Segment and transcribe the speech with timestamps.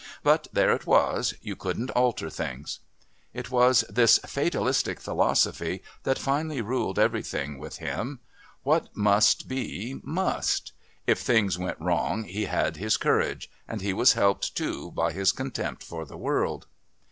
[0.23, 2.79] But there it was you couldn't alter things.
[3.35, 8.19] It was this fatalistic philosophy that finally ruled everything with him.
[8.63, 10.71] "What must be must."
[11.05, 15.31] If things went wrong he had his courage, and he was helped too by his
[15.31, 16.65] contempt for the world....